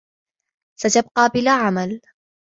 [0.79, 2.01] ستبقى بلا عمل.